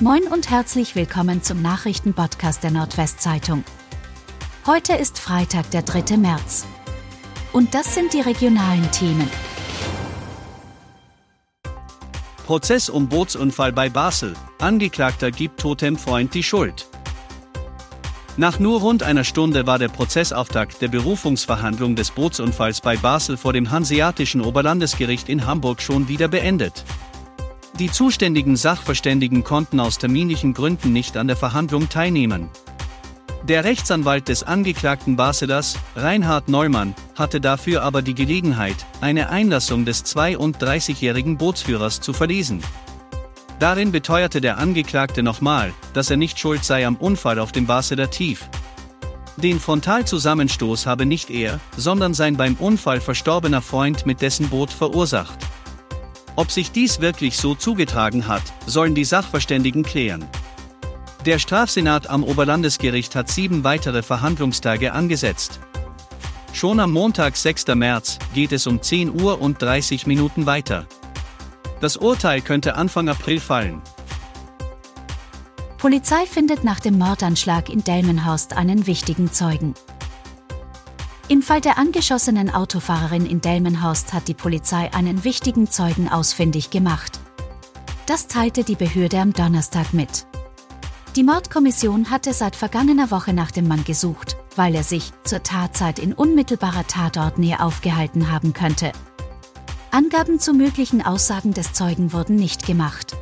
[0.00, 3.62] Moin und herzlich willkommen zum Nachrichtenpodcast der Nordwestzeitung.
[4.66, 6.16] Heute ist Freitag, der 3.
[6.16, 6.66] März.
[7.52, 9.30] Und das sind die regionalen Themen.
[12.44, 14.34] Prozess um Bootsunfall bei Basel.
[14.58, 16.88] Angeklagter gibt Totemfreund die Schuld.
[18.36, 23.52] Nach nur rund einer Stunde war der Prozessauftakt der Berufungsverhandlung des Bootsunfalls bei Basel vor
[23.52, 26.84] dem Hanseatischen Oberlandesgericht in Hamburg schon wieder beendet.
[27.80, 32.48] Die zuständigen Sachverständigen konnten aus terminlichen Gründen nicht an der Verhandlung teilnehmen.
[33.42, 40.04] Der Rechtsanwalt des angeklagten Baselers, Reinhard Neumann, hatte dafür aber die Gelegenheit, eine Einlassung des
[40.04, 42.62] 32-jährigen Bootsführers zu verlesen.
[43.58, 48.08] Darin beteuerte der Angeklagte nochmal, dass er nicht schuld sei am Unfall auf dem Baseler
[48.08, 48.48] Tief.
[49.36, 55.38] Den Frontalzusammenstoß habe nicht er, sondern sein beim Unfall verstorbener Freund mit dessen Boot verursacht.
[56.36, 60.24] Ob sich dies wirklich so zugetragen hat, sollen die Sachverständigen klären.
[61.24, 65.60] Der Strafsenat am Oberlandesgericht hat sieben weitere Verhandlungstage angesetzt.
[66.52, 67.66] Schon am Montag, 6.
[67.74, 70.86] März, geht es um 10 Uhr und 30 Minuten weiter.
[71.80, 73.80] Das Urteil könnte Anfang April fallen.
[75.78, 79.74] Polizei findet nach dem Mordanschlag in Delmenhorst einen wichtigen Zeugen.
[81.26, 87.18] Im Fall der angeschossenen Autofahrerin in Delmenhorst hat die Polizei einen wichtigen Zeugen ausfindig gemacht.
[88.04, 90.26] Das teilte die Behörde am Donnerstag mit.
[91.16, 95.98] Die Mordkommission hatte seit vergangener Woche nach dem Mann gesucht, weil er sich zur Tatzeit
[95.98, 98.92] in unmittelbarer Tatortnähe aufgehalten haben könnte.
[99.92, 103.16] Angaben zu möglichen Aussagen des Zeugen wurden nicht gemacht.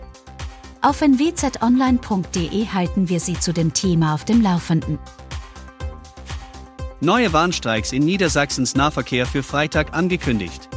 [0.80, 4.98] Auf nwzonline.de halten wir Sie zu dem Thema auf dem Laufenden.
[7.04, 10.68] Neue Warnstreiks in Niedersachsens Nahverkehr für Freitag angekündigt.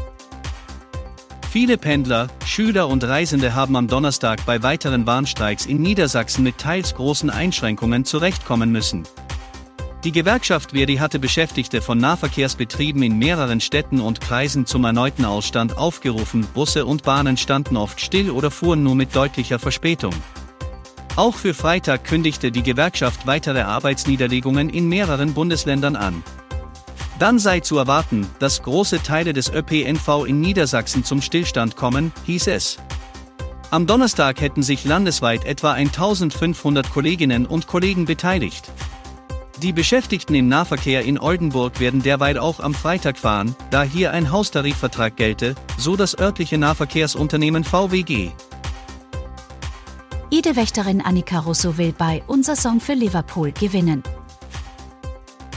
[1.52, 6.96] Viele Pendler, Schüler und Reisende haben am Donnerstag bei weiteren Warnstreiks in Niedersachsen mit teils
[6.96, 9.04] großen Einschränkungen zurechtkommen müssen.
[10.04, 15.78] Die Gewerkschaft Verdi hatte Beschäftigte von Nahverkehrsbetrieben in mehreren Städten und Kreisen zum erneuten Ausstand
[15.78, 20.16] aufgerufen, Busse und Bahnen standen oft still oder fuhren nur mit deutlicher Verspätung.
[21.16, 26.24] Auch für Freitag kündigte die Gewerkschaft weitere Arbeitsniederlegungen in mehreren Bundesländern an.
[27.20, 32.48] Dann sei zu erwarten, dass große Teile des ÖPNV in Niedersachsen zum Stillstand kommen, hieß
[32.48, 32.78] es.
[33.72, 38.70] Am Donnerstag hätten sich landesweit etwa 1500 Kolleginnen und Kollegen beteiligt.
[39.62, 44.32] Die Beschäftigten im Nahverkehr in Oldenburg werden derweil auch am Freitag fahren, da hier ein
[44.32, 48.34] Haustarifvertrag gelte, so das örtliche Nahverkehrsunternehmen VWG.
[50.32, 54.02] Idewächterin Annika Russo will bei Unser Song für Liverpool gewinnen.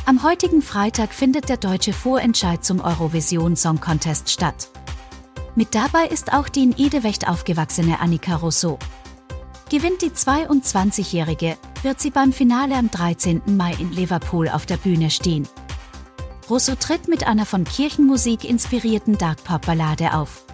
[0.05, 4.69] Am heutigen Freitag findet der deutsche Vorentscheid zum Eurovision Song Contest statt.
[5.55, 8.79] Mit dabei ist auch die in Idewecht aufgewachsene Annika Russo.
[9.71, 13.43] Gewinnt die 22-Jährige, wird sie beim Finale am 13.
[13.57, 15.49] Mai in Liverpool auf der Bühne stehen.
[16.51, 20.45] Russo tritt mit einer von Kirchenmusik inspirierten Dark-Pop-Ballade auf.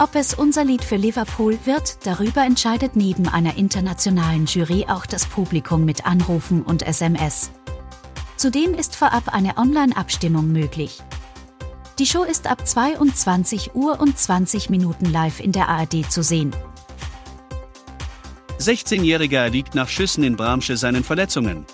[0.00, 5.26] Ob es unser Lied für Liverpool wird, darüber entscheidet neben einer internationalen Jury auch das
[5.26, 7.50] Publikum mit Anrufen und SMS.
[8.36, 11.00] Zudem ist vorab eine Online-Abstimmung möglich.
[11.98, 16.54] Die Show ist ab 22 Uhr und 20 Minuten live in der ARD zu sehen.
[18.60, 21.66] 16-Jähriger erliegt nach Schüssen in Bramsche seinen Verletzungen.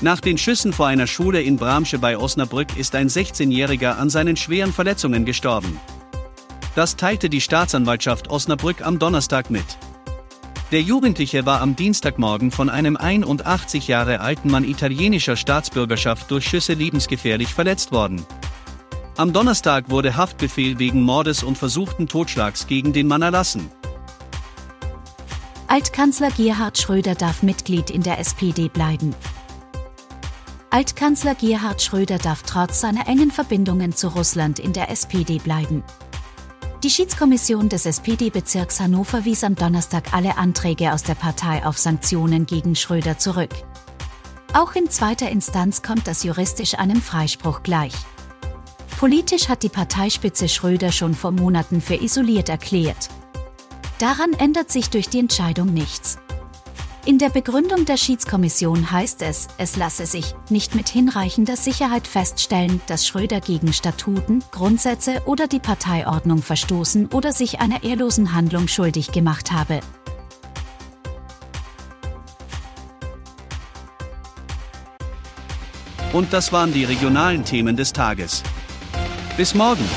[0.00, 4.38] Nach den Schüssen vor einer Schule in Bramsche bei Osnabrück ist ein 16-Jähriger an seinen
[4.38, 5.78] schweren Verletzungen gestorben.
[6.80, 9.66] Das teilte die Staatsanwaltschaft Osnabrück am Donnerstag mit.
[10.72, 16.72] Der Jugendliche war am Dienstagmorgen von einem 81 Jahre alten Mann italienischer Staatsbürgerschaft durch Schüsse
[16.72, 18.24] lebensgefährlich verletzt worden.
[19.18, 23.70] Am Donnerstag wurde Haftbefehl wegen Mordes und versuchten Totschlags gegen den Mann erlassen.
[25.66, 29.14] Altkanzler Gerhard Schröder darf Mitglied in der SPD bleiben.
[30.70, 35.84] Altkanzler Gerhard Schröder darf trotz seiner engen Verbindungen zu Russland in der SPD bleiben.
[36.82, 42.46] Die Schiedskommission des SPD-Bezirks Hannover wies am Donnerstag alle Anträge aus der Partei auf Sanktionen
[42.46, 43.50] gegen Schröder zurück.
[44.54, 47.92] Auch in zweiter Instanz kommt das juristisch einem Freispruch gleich.
[48.98, 53.10] Politisch hat die Parteispitze Schröder schon vor Monaten für isoliert erklärt.
[53.98, 56.16] Daran ändert sich durch die Entscheidung nichts.
[57.06, 62.82] In der Begründung der Schiedskommission heißt es, es lasse sich nicht mit hinreichender Sicherheit feststellen,
[62.88, 69.12] dass Schröder gegen Statuten, Grundsätze oder die Parteiordnung verstoßen oder sich einer ehrlosen Handlung schuldig
[69.12, 69.80] gemacht habe.
[76.12, 78.42] Und das waren die regionalen Themen des Tages.
[79.38, 79.88] Bis morgen!